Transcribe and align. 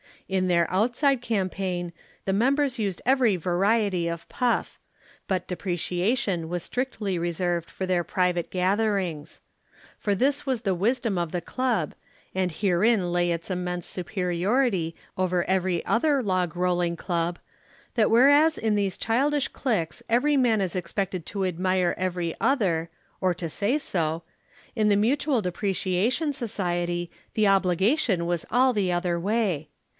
In 0.27 0.47
their 0.47 0.65
outside 0.71 1.21
campaign, 1.21 1.93
the 2.25 2.33
members 2.33 2.79
used 2.79 3.03
every 3.05 3.35
variety 3.35 4.07
of 4.07 4.27
puff, 4.29 4.79
but 5.27 5.47
depreciation 5.47 6.47
was 6.49 6.63
strictly 6.63 7.19
reserved 7.19 7.69
for 7.69 7.85
their 7.85 8.03
private 8.03 8.49
gatherings. 8.49 9.41
For 9.97 10.15
this 10.15 10.45
was 10.45 10.61
the 10.61 10.73
wisdom 10.73 11.17
of 11.17 11.33
the 11.33 11.41
Club, 11.41 11.93
and 12.33 12.51
herein 12.51 13.11
lay 13.11 13.29
its 13.31 13.51
immense 13.51 13.85
superiority 13.85 14.95
over 15.17 15.43
every 15.43 15.85
other 15.85 16.23
log 16.23 16.55
rolling 16.55 16.95
club, 16.95 17.37
that 17.95 18.09
whereas 18.09 18.57
in 18.57 18.75
those 18.75 18.97
childish 18.97 19.49
cliques 19.49 20.01
every 20.09 20.37
man 20.37 20.61
is 20.61 20.75
expected 20.77 21.25
to 21.27 21.45
admire 21.45 21.93
every 21.97 22.33
other, 22.39 22.89
or 23.19 23.33
to 23.35 23.49
say 23.49 23.77
so, 23.77 24.23
in 24.75 24.87
the 24.89 24.95
Mutual 24.95 25.41
Depreciation 25.43 26.31
Society 26.33 27.11
the 27.35 27.47
obligation 27.47 28.25
was 28.25 28.45
all 28.49 28.71
the 28.73 28.91
other 28.93 29.19
way. 29.19 29.67